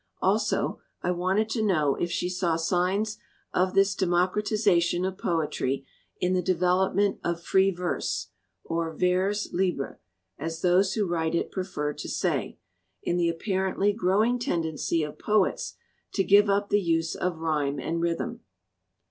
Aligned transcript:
Also 0.19 0.79
I 1.03 1.11
wanted 1.11 1.47
to 1.49 1.61
know 1.61 1.93
if 1.93 2.09
she 2.09 2.27
saw 2.27 2.55
signs 2.55 3.19
of 3.53 3.75
this 3.75 3.93
democratization 3.93 5.05
of 5.05 5.15
poetry 5.19 5.85
in 6.19 6.33
the 6.33 6.41
development 6.41 7.19
of 7.23 7.43
free 7.43 7.69
verse, 7.69 8.29
or 8.63 8.91
vers 8.95 9.49
libre, 9.53 9.99
as 10.39 10.63
those 10.63 10.93
who 10.95 11.05
write 11.05 11.35
it 11.35 11.51
prefer 11.51 11.93
to 11.93 12.09
say, 12.09 12.57
in 13.03 13.17
the 13.17 13.29
apparently 13.29 13.93
grow 13.93 14.23
ing 14.25 14.39
tendency 14.39 15.03
of 15.03 15.19
poets 15.19 15.75
to 16.15 16.23
give 16.23 16.49
up 16.49 16.69
the 16.69 16.81
use 16.81 17.13
of 17.13 17.37
rhyme 17.37 17.79
and 17.79 18.01
rhythm. 18.01 18.39